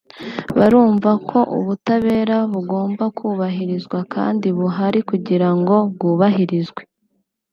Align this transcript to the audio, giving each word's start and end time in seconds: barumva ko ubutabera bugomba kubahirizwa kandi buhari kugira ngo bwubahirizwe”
barumva 0.57 1.11
ko 1.29 1.39
ubutabera 1.57 2.37
bugomba 2.51 3.03
kubahirizwa 3.17 3.99
kandi 4.13 4.47
buhari 4.57 4.99
kugira 5.09 5.49
ngo 5.57 5.75
bwubahirizwe” 5.93 6.81